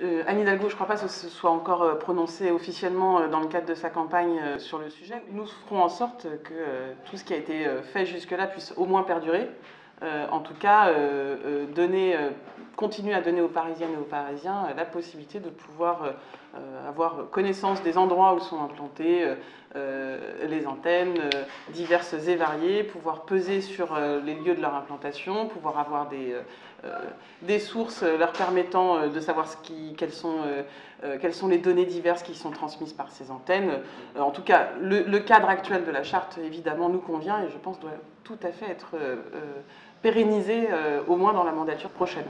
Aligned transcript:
Euh, 0.00 0.22
Anne 0.28 0.38
Hidalgo, 0.38 0.68
je 0.68 0.74
ne 0.74 0.74
crois 0.76 0.86
pas 0.86 0.94
que 0.94 1.08
ce 1.08 1.28
soit 1.28 1.50
encore 1.50 1.82
euh, 1.82 1.94
prononcé 1.96 2.52
officiellement 2.52 3.18
euh, 3.18 3.28
dans 3.28 3.40
le 3.40 3.48
cadre 3.48 3.66
de 3.66 3.74
sa 3.74 3.90
campagne 3.90 4.40
sur 4.58 4.78
le 4.78 4.90
sujet. 4.90 5.20
Nous 5.32 5.44
ferons 5.44 5.82
en 5.82 5.88
sorte 5.88 6.28
que 6.44 6.54
tout 7.04 7.16
ce 7.16 7.24
qui 7.24 7.34
a 7.34 7.36
été 7.36 7.66
fait 7.92 8.06
jusque-là 8.06 8.46
puisse 8.46 8.72
au 8.76 8.86
moins 8.86 9.02
perdurer. 9.02 9.50
en 10.30 10.38
tout 10.40 10.54
cas, 10.54 10.92
donner, 11.74 12.16
continuer 12.78 13.12
à 13.12 13.20
donner 13.20 13.40
aux 13.40 13.48
Parisiennes 13.48 13.94
et 13.94 14.00
aux 14.00 14.04
Parisiens 14.04 14.68
la 14.76 14.84
possibilité 14.84 15.40
de 15.40 15.48
pouvoir 15.50 16.14
avoir 16.86 17.28
connaissance 17.32 17.82
des 17.82 17.98
endroits 17.98 18.34
où 18.34 18.38
sont 18.38 18.62
implantées 18.62 19.26
les 19.74 20.64
antennes 20.64 21.18
diverses 21.70 22.14
et 22.14 22.36
variées, 22.36 22.84
pouvoir 22.84 23.22
peser 23.22 23.62
sur 23.62 23.98
les 24.24 24.34
lieux 24.34 24.54
de 24.54 24.62
leur 24.62 24.76
implantation, 24.76 25.46
pouvoir 25.46 25.76
avoir 25.80 26.08
des, 26.08 26.36
des 27.42 27.58
sources 27.58 28.04
leur 28.04 28.30
permettant 28.32 29.08
de 29.08 29.20
savoir 29.20 29.48
quelles, 29.96 30.12
sont, 30.12 30.36
sont 31.32 31.48
les 31.48 31.58
données 31.58 31.84
diverses 31.84 32.22
qui 32.22 32.36
sont 32.36 32.50
transmises 32.50 32.92
par 32.92 33.10
ces 33.10 33.32
antennes. 33.32 33.72
en 34.16 34.30
tout 34.30 34.42
cas, 34.42 34.68
le, 34.80 35.02
le, 35.02 35.18
cadre 35.18 35.48
actuel 35.48 35.84
de 35.84 35.90
la 35.90 36.04
charte, 36.04 36.38
évidemment, 36.38 36.88
nous 36.88 37.00
convient 37.00 37.42
et 37.42 37.50
je 37.50 37.58
pense 37.58 37.80
doit 37.80 37.90
tout 38.22 38.38
à 38.44 38.52
fait 38.52 38.70
être 38.70 38.94
pérennisé, 40.00 40.68
au 41.08 41.16
moins 41.16 41.32
dans 41.32 41.44
la 41.44 41.52
mandature 41.52 41.90
prochaine. 41.90 42.26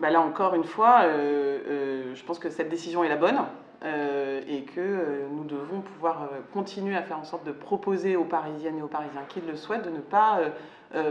Bah 0.00 0.08
là 0.08 0.22
encore 0.22 0.54
une 0.54 0.64
fois, 0.64 1.02
euh, 1.02 1.58
euh, 1.68 2.14
je 2.14 2.24
pense 2.24 2.38
que 2.38 2.48
cette 2.48 2.70
décision 2.70 3.04
est 3.04 3.08
la 3.10 3.16
bonne 3.16 3.38
euh, 3.84 4.40
et 4.48 4.62
que 4.62 5.26
nous 5.30 5.44
devons 5.44 5.82
pouvoir 5.82 6.30
continuer 6.54 6.96
à 6.96 7.02
faire 7.02 7.18
en 7.18 7.24
sorte 7.24 7.44
de 7.44 7.52
proposer 7.52 8.16
aux 8.16 8.24
Parisiennes 8.24 8.78
et 8.78 8.82
aux 8.82 8.88
Parisiens 8.88 9.24
qui 9.28 9.42
le 9.42 9.56
souhaitent 9.56 9.84
de 9.84 9.90
ne 9.90 10.00
pas 10.00 10.40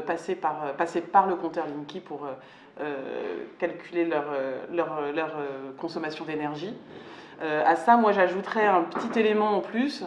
passer, 0.08 0.36
par, 0.36 1.28
le 1.28 1.36
compteur 1.36 1.68
Linky 1.68 2.00
pour 2.00 2.28
calculer 3.60 4.06
leur 4.06 5.34
consommation 5.78 6.26
d'énergie. 6.26 6.76
à 7.42 7.76
ça, 7.76 7.96
moi, 7.96 8.12
j'ajouterais 8.12 8.66
un 8.66 8.82
petit 8.82 9.20
élément 9.20 9.52
en 9.52 9.62
plus, 9.62 10.04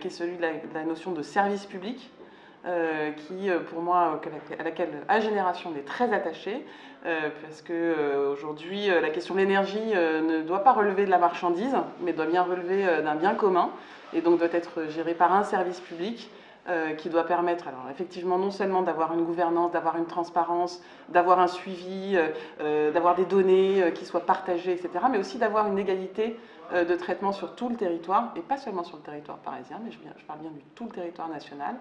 qui 0.00 0.06
est 0.06 0.10
celui 0.10 0.36
de 0.36 0.42
la, 0.74 0.84
notion 0.84 1.12
de 1.12 1.22
service 1.22 1.66
public. 1.66 2.10
Qui, 3.16 3.48
pour 3.70 3.82
moi, 3.82 4.20
à 4.58 4.62
laquelle 4.62 4.90
A 5.08 5.20
Génération 5.20 5.72
est 5.76 5.84
très 5.84 6.12
attachée, 6.12 6.64
euh, 7.04 7.30
parce 7.42 7.62
que 7.62 7.72
euh, 7.72 8.32
aujourd'hui 8.32 8.88
euh, 8.88 9.00
la 9.00 9.10
question 9.10 9.34
de 9.34 9.40
l'énergie 9.40 9.80
ne 9.80 10.42
doit 10.42 10.62
pas 10.62 10.72
relever 10.72 11.04
de 11.04 11.10
la 11.10 11.18
marchandise, 11.18 11.74
mais 12.00 12.12
doit 12.12 12.26
bien 12.26 12.42
relever 12.42 12.84
d'un 13.02 13.16
bien 13.16 13.34
commun, 13.34 13.70
et 14.12 14.20
donc 14.20 14.38
doit 14.38 14.52
être 14.52 14.88
gérée 14.88 15.14
par 15.14 15.32
un 15.32 15.42
service 15.42 15.80
public 15.80 16.30
qui 16.98 17.08
doit 17.08 17.26
permettre, 17.26 17.66
alors 17.66 17.86
effectivement, 17.90 18.38
non 18.38 18.52
seulement 18.52 18.82
d'avoir 18.82 19.12
une 19.14 19.24
gouvernance, 19.24 19.72
d'avoir 19.72 19.96
une 19.96 20.06
transparence, 20.06 20.80
d'avoir 21.08 21.40
un 21.40 21.48
suivi, 21.48 22.16
d'avoir 22.60 23.16
des 23.16 23.24
données 23.24 23.92
qui 23.96 24.04
soient 24.04 24.24
partagées, 24.26 24.72
etc., 24.72 24.90
mais 25.10 25.18
aussi 25.18 25.38
d'avoir 25.38 25.66
une 25.66 25.78
égalité 25.78 26.36
euh, 26.72 26.84
de 26.84 26.94
traitement 26.94 27.32
sur 27.32 27.54
tout 27.54 27.68
le 27.68 27.76
territoire, 27.76 28.32
et 28.36 28.40
pas 28.40 28.56
seulement 28.56 28.84
sur 28.84 28.96
le 28.96 29.02
territoire 29.02 29.36
parisien, 29.38 29.78
mais 29.84 29.90
je, 29.90 29.98
parle 30.26 30.38
bien 30.38 30.50
du 30.50 30.62
tout 30.74 30.84
le 30.84 30.90
territoire 30.90 31.28
national. 31.28 31.74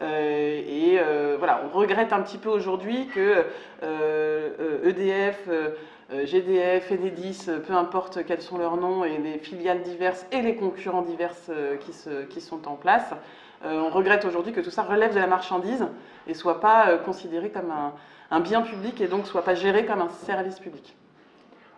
Euh, 0.00 0.62
et 0.66 0.98
euh, 0.98 1.36
voilà, 1.38 1.64
on 1.66 1.76
regrette 1.76 2.14
un 2.14 2.22
petit 2.22 2.38
peu 2.38 2.48
aujourd'hui 2.48 3.08
que 3.08 3.44
EDF, 4.84 5.48
e 5.48 6.24
GDF, 6.24 6.90
Enedis, 6.92 7.48
peu 7.66 7.74
importe 7.74 8.24
quels 8.24 8.40
sont 8.40 8.56
leurs 8.56 8.78
noms, 8.78 9.04
et 9.04 9.18
les 9.18 9.38
filiales 9.38 9.82
diverses 9.82 10.24
et 10.32 10.40
les 10.40 10.56
concurrents 10.56 11.02
diverses 11.02 11.50
qui 12.30 12.40
sont 12.40 12.68
en 12.68 12.76
place, 12.76 13.12
on 13.64 13.90
regrette 13.90 14.24
aujourd'hui 14.24 14.52
que 14.52 14.60
tout 14.60 14.70
ça 14.70 14.82
relève 14.82 15.14
de 15.14 15.18
la 15.18 15.26
marchandise 15.26 15.86
et 16.26 16.34
soit 16.34 16.60
pas 16.60 16.96
considéré 16.98 17.50
comme 17.50 17.70
un, 17.70 17.92
un 18.30 18.40
bien 18.40 18.62
public 18.62 19.00
et 19.00 19.08
donc 19.08 19.26
soit 19.26 19.42
pas 19.42 19.54
géré 19.54 19.86
comme 19.86 20.00
un 20.00 20.08
service 20.08 20.58
public. 20.58 20.96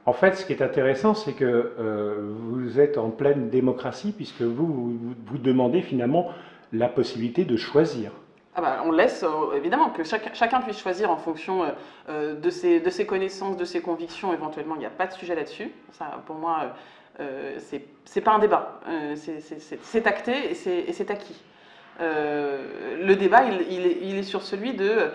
En 0.07 0.13
fait, 0.13 0.35
ce 0.35 0.47
qui 0.47 0.53
est 0.53 0.63
intéressant, 0.63 1.15
c'est 1.15 1.35
que 1.35 1.45
euh, 1.45 2.33
vous 2.49 2.81
êtes 2.81 2.97
en 2.97 3.11
pleine 3.11 3.51
démocratie, 3.51 4.13
puisque 4.13 4.43
vous, 4.43 4.99
vous, 5.27 5.39
demandez 5.39 5.83
finalement 5.83 6.31
la 6.73 6.89
possibilité 6.89 7.45
de 7.45 7.57
choisir. 7.57 8.11
Ah 8.55 8.63
bah, 8.63 8.83
on 8.85 8.93
laisse 8.93 9.23
euh, 9.23 9.55
évidemment 9.55 9.91
que 9.91 10.03
chacun 10.03 10.61
puisse 10.63 10.81
choisir 10.81 11.11
en 11.11 11.17
fonction 11.17 11.65
euh, 12.09 12.35
de, 12.35 12.51
ses, 12.51 12.81
de, 12.81 12.91
ses, 12.91 13.07
connaissances, 13.07 13.57
de 13.57 13.65
ses 13.65 13.83
convictions. 13.83 14.33
Éventuellement, 14.33 14.75
il 14.77 14.81
n'y 14.81 14.87
a 14.87 14.91
pas 14.91 15.07
de 15.07 15.13
sujet 15.13 15.35
là-dessus. 15.35 15.71
Ça, 15.93 16.23
pour 16.27 16.37
moi, 16.37 16.75
c'est 17.59 18.21
pas 18.23 18.33
un 18.33 18.39
débat. 18.39 18.81
c'est 19.15 20.07
acté 20.07 20.51
et 20.51 20.55
c'est 20.55 21.11
acquis. 21.11 21.41
Le 22.01 23.15
débat, 23.15 23.45
il, 23.45 24.17
est, 24.17 24.23
sur 24.23 24.43
celui 24.43 24.75
de, 24.75 25.11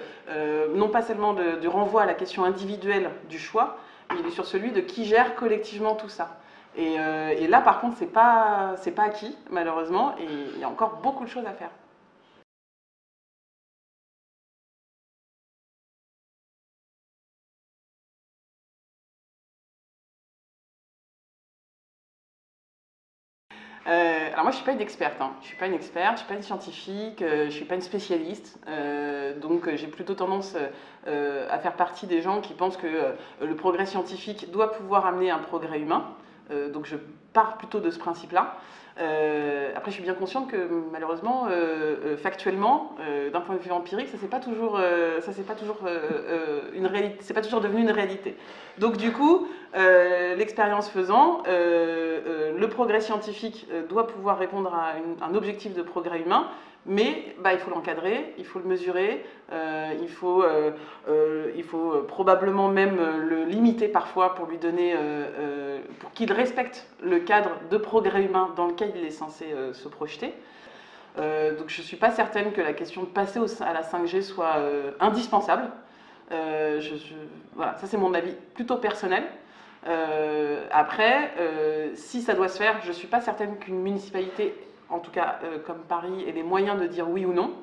non 0.76 0.90
pas 0.90 1.02
seulement 1.02 1.34
du 1.34 1.68
renvoi 1.68 2.04
à 2.04 2.06
la 2.06 2.14
question 2.14 2.44
individuelle 2.44 3.10
du 3.30 3.40
choix, 3.40 3.78
il 4.20 4.26
est 4.26 4.32
sur 4.32 4.46
celui 4.46 4.72
de 4.72 4.82
qui 4.82 5.06
gère 5.06 5.36
collectivement 5.36 5.96
tout 5.96 6.10
ça. 6.10 6.38
Et, 6.78 6.96
euh, 7.00 7.48
là, 7.48 7.62
par 7.62 7.80
contre, 7.80 7.96
c'est 7.98 8.06
pas, 8.12 8.76
pas 8.96 9.04
acquis, 9.04 9.36
malheureusement, 9.50 10.16
et 10.20 10.28
il 10.56 10.60
y 10.60 10.64
a 10.64 10.70
encore 10.70 11.00
beaucoup 11.02 11.24
de 11.24 11.30
choses 11.30 11.46
à 11.46 11.54
faire. 11.54 11.70
Euh, 23.88 24.28
alors 24.32 24.44
moi, 24.44 24.52
je 24.52 24.58
suis 24.58 24.66
pas 24.66 24.72
une 24.72 24.82
experte. 24.82 25.22
Hein. 25.22 25.34
Je 25.42 25.48
suis 25.48 25.58
pas 25.58 25.68
une 25.68 25.74
experte, 25.74 26.14
je 26.14 26.20
suis 26.20 26.28
pas 26.28 26.36
une 26.36 26.44
scientifique, 26.44 27.22
euh, 27.22 27.46
je 27.46 27.52
suis 27.52 27.66
pas 27.66 27.76
une 27.76 27.82
spécialiste. 27.82 28.58
Euh, 28.68 29.38
donc, 29.38 29.74
j'ai 29.76 29.88
plutôt 29.88 30.16
tendance 30.16 30.56
à 31.06 31.60
faire 31.60 31.76
partie 31.76 32.08
des 32.08 32.22
gens 32.22 32.42
qui 32.42 32.54
pensent 32.54 32.78
que 32.78 32.88
le 33.42 33.56
progrès 33.56 33.86
scientifique 33.86 34.50
doit 34.52 34.72
pouvoir 34.72 35.06
amener 35.06 35.30
un 35.30 35.38
progrès 35.38 35.80
humain. 35.80 36.16
donc, 36.74 36.86
je 36.86 36.96
pars 37.36 37.58
plutôt 37.58 37.80
de 37.80 37.92
ce 37.92 38.00
principe-là. 38.00 38.56
après, 39.76 39.92
je 39.92 39.96
suis 39.96 40.04
bien 40.04 40.16
consciente 40.16 40.50
que 40.50 40.58
malheureusement, 40.92 41.48
factuellement, 42.18 42.96
d'un 43.32 43.42
point 43.42 43.56
de 43.56 43.62
vue 43.62 43.72
empirique, 43.72 44.08
ça 44.08 44.18
c'est 44.20 44.30
pas 44.30 44.40
toujours, 44.40 44.80
ça 45.22 45.32
c'est 45.34 45.46
pas 45.46 45.54
toujours 45.54 45.80
une 46.74 46.88
réalité, 46.88 47.18
c'est 47.20 47.34
pas 47.34 47.42
toujours 47.42 47.62
devenu 47.62 47.82
une 47.82 47.92
réalité. 47.92 48.36
Donc, 48.78 48.98
du 48.98 49.12
coup, 49.12 49.48
l'expérience 50.38 50.90
faisant, 50.90 51.44
le 51.46 52.68
progrès 52.68 53.02
scientifique 53.02 53.68
doit 53.90 54.08
pouvoir 54.08 54.40
répondre 54.40 54.74
à 54.74 54.94
un 55.26 55.36
objectif 55.36 55.74
de 55.76 55.84
progrès 55.84 56.22
humain, 56.22 56.48
mais 56.86 57.36
bah, 57.40 57.54
il 57.54 57.60
faut 57.60 57.72
l'encadrer, 57.72 58.34
il 58.38 58.46
faut 58.46 58.60
le 58.60 58.66
mesurer, 58.66 59.26
euh, 59.52 59.94
il, 60.02 60.10
faut, 60.10 60.44
euh, 60.44 60.72
euh, 61.10 61.52
il 61.56 61.64
faut 61.64 62.04
probablement 62.08 62.70
même 62.70 62.98
le 63.28 63.44
limiter 63.46 63.88
parfois 63.88 64.36
pour 64.36 64.46
lui 64.46 64.58
donner, 64.58 64.96
pour 66.00 66.12
qu'il 66.12 66.32
respecte 66.32 66.88
le 67.04 67.20
cadre 67.26 67.52
de 67.70 67.78
progrès 67.78 68.24
humain 68.24 68.54
dans 68.56 68.68
lequel 68.68 68.94
il 68.96 69.04
est 69.04 69.12
censé 69.12 69.46
se 69.74 69.88
projeter. 69.88 70.34
donc 71.18 71.68
je 71.68 71.82
ne 71.82 71.86
suis 71.86 71.98
pas 71.98 72.12
certaine 72.12 72.52
que 72.52 72.62
la 72.62 72.74
question 72.74 73.04
de 73.04 73.08
passer 73.08 73.40
à 73.62 73.74
la 73.74 73.82
5G 73.82 74.22
soit 74.22 74.58
indispensable. 75.00 75.70
voilà, 76.30 77.76
ça 77.78 77.88
c'est 77.88 77.98
mon 77.98 78.14
avis 78.14 78.34
plutôt 78.54 78.78
personnel. 78.78 79.24
après, 80.72 81.32
si 81.96 82.22
ça 82.22 82.34
doit 82.34 82.50
se 82.50 82.58
faire, 82.58 82.82
je 82.84 82.90
ne 82.90 82.94
suis 82.94 83.08
pas 83.08 83.22
certaine 83.22 83.58
qu'une 83.58 83.82
municipalité 83.82 84.54
en 84.90 85.00
tout 85.00 85.12
cas 85.12 85.40
euh, 85.44 85.58
comme 85.66 85.80
Paris, 85.88 86.24
ait 86.28 86.32
les 86.32 86.44
moyens 86.44 86.80
de 86.80 86.88
dire 86.88 87.10
oui 87.10 87.26
ou 87.26 87.34
non. 87.34 87.54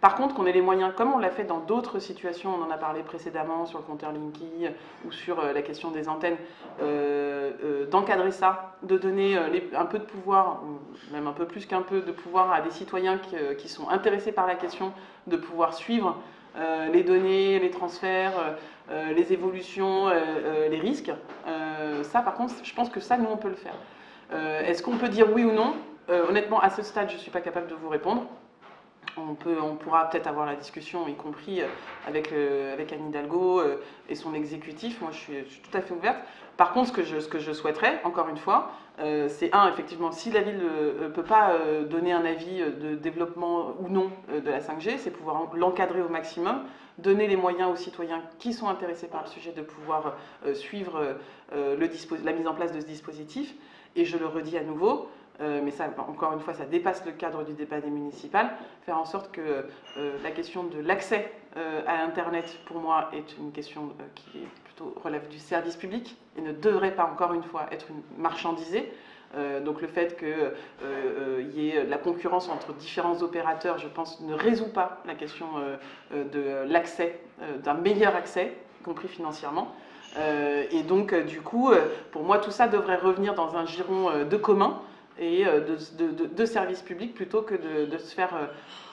Par 0.00 0.14
contre, 0.14 0.34
qu'on 0.34 0.46
ait 0.46 0.52
les 0.52 0.62
moyens, 0.62 0.92
comme 0.96 1.12
on 1.12 1.18
l'a 1.18 1.30
fait 1.30 1.44
dans 1.44 1.58
d'autres 1.58 1.98
situations, 1.98 2.54
on 2.54 2.64
en 2.64 2.70
a 2.70 2.78
parlé 2.78 3.02
précédemment 3.02 3.66
sur 3.66 3.78
le 3.78 3.84
compteur 3.84 4.12
Linky 4.12 4.68
ou 5.06 5.12
sur 5.12 5.40
euh, 5.40 5.52
la 5.52 5.62
question 5.62 5.90
des 5.90 6.08
antennes, 6.08 6.36
euh, 6.82 7.86
d'encadrer 7.86 8.30
ça, 8.30 8.76
de 8.82 8.96
donner 8.96 9.36
un 9.36 9.84
peu 9.84 9.98
de 9.98 10.04
pouvoir, 10.04 10.62
même 11.12 11.26
un 11.26 11.32
peu 11.32 11.44
plus 11.44 11.66
qu'un 11.66 11.82
peu 11.82 12.00
de 12.00 12.12
pouvoir 12.12 12.52
à 12.52 12.60
des 12.62 12.70
citoyens 12.70 13.18
qui, 13.58 13.68
sont 13.68 13.88
intéressés 13.90 14.32
par 14.32 14.46
la 14.46 14.54
question, 14.54 14.92
de 15.26 15.36
pouvoir 15.36 15.74
suivre 15.74 16.16
les 16.92 17.02
données, 17.02 17.58
les 17.58 17.70
transferts, 17.70 18.32
les 19.14 19.32
évolutions, 19.32 20.08
les 20.08 20.78
risques. 20.78 21.12
ça, 22.02 22.22
par 22.22 22.34
contre, 22.34 22.54
je 22.62 22.74
pense 22.74 22.88
que 22.88 23.00
ça, 23.00 23.16
nous, 23.16 23.28
on 23.30 23.36
peut 23.36 23.48
le 23.48 23.54
faire. 23.54 23.74
Est-ce 24.64 24.82
qu'on 24.82 24.96
peut 24.96 25.08
dire 25.08 25.32
oui 25.32 25.44
ou 25.44 25.52
non? 25.52 25.74
Euh, 26.10 26.26
honnêtement, 26.28 26.60
à 26.60 26.70
ce 26.70 26.82
stade, 26.82 27.08
je 27.08 27.14
ne 27.14 27.20
suis 27.20 27.30
pas 27.30 27.40
capable 27.40 27.68
de 27.68 27.74
vous 27.74 27.88
répondre. 27.88 28.26
On, 29.16 29.34
pourra 29.34 30.08
peut-être 30.08 30.26
avoir 30.26 30.46
la 30.46 30.56
discussion, 30.56 31.06
y 31.08 31.14
compris 31.14 31.60
euh, 31.60 31.66
avec, 32.06 32.32
euh, 32.32 32.72
avec 32.72 32.92
Anne 32.92 33.08
Hidalgo 33.08 33.62
et 34.08 34.14
son 34.14 34.34
exécutif. 34.34 35.00
Moi, 35.00 35.10
je 35.12 35.18
suis, 35.18 35.60
tout 35.60 35.76
à 35.76 35.80
fait 35.80 35.94
ouverte. 35.94 36.18
Par 36.56 36.72
contre, 36.72 36.88
ce 36.88 37.28
que 37.28 37.38
je, 37.38 37.52
souhaiterais, 37.52 38.00
encore 38.04 38.28
une 38.28 38.36
fois, 38.36 38.72
c'est 39.28 39.54
un, 39.54 39.70
effectivement, 39.70 40.12
si 40.12 40.30
la 40.30 40.42
ville 40.42 40.58
ne 40.58 41.08
peut 41.08 41.22
pas 41.22 41.54
donner 41.88 42.12
un 42.12 42.26
avis 42.26 42.58
de 42.58 42.94
développement 42.96 43.74
ou 43.78 43.88
non 43.88 44.10
de 44.30 44.50
la 44.50 44.60
5G, 44.60 44.98
c'est 44.98 45.10
pouvoir 45.10 45.54
l'encadrer 45.54 46.02
au 46.02 46.10
maximum, 46.10 46.64
donner 46.98 47.28
les 47.28 47.36
moyens 47.36 47.70
aux 47.72 47.76
citoyens 47.76 48.22
qui 48.38 48.52
sont 48.52 48.68
intéressés 48.68 49.06
par 49.06 49.22
le 49.22 49.28
sujet 49.28 49.52
de 49.52 49.62
pouvoir 49.62 50.16
suivre 50.52 51.16
la 51.50 52.32
mise 52.32 52.46
en 52.46 52.52
place 52.52 52.72
de 52.72 52.80
ce 52.80 52.86
dispositif. 52.86 53.54
Et 53.96 54.04
je 54.04 54.18
le 54.18 54.26
redis 54.26 54.58
à 54.58 54.62
nouveau, 54.62 55.08
mais 55.40 55.70
ça, 55.70 55.88
encore 56.08 56.32
une 56.34 56.40
fois, 56.40 56.54
ça 56.54 56.66
dépasse 56.66 57.04
le 57.06 57.12
cadre 57.12 57.44
du 57.44 57.54
débat 57.54 57.80
des 57.80 57.90
municipales, 57.90 58.50
faire 58.82 58.98
en 58.98 59.04
sorte 59.04 59.32
que 59.32 59.66
la 60.22 60.30
question 60.30 60.64
de 60.64 60.80
l'accès 60.80 61.32
à 61.86 62.02
Internet, 62.02 62.58
pour 62.66 62.78
moi, 62.78 63.10
est 63.12 63.38
une 63.38 63.50
question 63.50 63.92
qui 64.14 64.40
relève 65.02 65.28
du 65.28 65.38
service 65.38 65.76
public 65.76 66.16
et 66.36 66.40
ne 66.40 66.52
devrait 66.52 66.94
pas, 66.94 67.04
encore 67.04 67.32
une 67.34 67.42
fois, 67.42 67.66
être 67.72 67.86
marchandisée. 68.18 68.92
Euh, 69.36 69.60
donc 69.60 69.80
le 69.80 69.86
fait 69.86 70.18
qu'il 70.18 70.26
euh, 70.26 70.50
euh, 70.82 71.44
y 71.54 71.68
ait 71.68 71.84
la 71.84 71.98
concurrence 71.98 72.48
entre 72.48 72.72
différents 72.72 73.22
opérateurs, 73.22 73.78
je 73.78 73.86
pense, 73.86 74.20
ne 74.22 74.34
résout 74.34 74.72
pas 74.72 74.98
la 75.06 75.14
question 75.14 75.46
de 76.12 76.64
l'accès, 76.66 77.20
d'un 77.62 77.74
meilleur 77.74 78.16
accès, 78.16 78.56
y 78.80 78.84
compris 78.84 79.08
financièrement. 79.08 79.74
et 80.70 80.82
donc, 80.82 81.14
du 81.14 81.40
coup, 81.40 81.70
pour 82.10 82.24
moi, 82.24 82.38
tout 82.38 82.50
ça 82.50 82.66
devrait 82.66 82.96
revenir 82.96 83.34
dans 83.34 83.56
un 83.56 83.66
giron 83.66 84.24
de 84.28 84.36
commun 84.36 84.80
et 85.18 85.44
de, 85.44 86.26
de, 86.26 86.44
services 86.44 86.82
publics 86.82 87.14
plutôt 87.14 87.42
que 87.42 87.54
de, 87.54 87.98
se 87.98 88.14
faire 88.14 88.30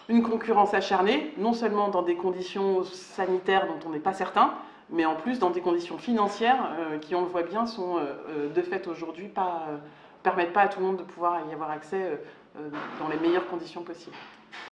une 0.10 0.24
concurrence 0.24 0.74
acharnée, 0.74 1.34
non 1.38 1.54
seulement 1.54 1.88
dans 1.88 2.02
des 2.02 2.16
conditions 2.16 2.84
sanitaires 2.84 3.68
dont 3.68 3.88
on 3.88 3.92
n'est 3.92 4.00
pas 4.00 4.14
certain, 4.14 4.54
mais 4.90 5.06
en 5.06 5.16
plus 5.16 5.40
dans 5.40 5.52
des 5.52 5.62
conditions 5.62 5.98
financières 5.98 6.76
qui, 7.02 7.16
on 7.16 7.22
le 7.22 7.28
voit 7.28 7.44
bien, 7.44 7.66
sont 7.66 7.96
de 8.54 8.62
fait 8.62 8.88
aujourd'hui 8.88 9.28
pas 9.30 9.68
permettent 10.28 10.54
pas 10.54 10.62
à 10.64 10.68
tout 10.68 10.80
le 10.80 10.86
monde 10.86 10.98
de 10.98 11.04
pouvoir 11.04 11.42
y 11.50 11.54
avoir 11.54 11.72
accès 11.72 12.02
euh, 12.02 12.16
euh, 12.58 12.70
dans 13.00 13.08
les 13.08 13.18
meilleures 13.18 13.48
conditions 13.48 13.84
possibles. 13.84 14.16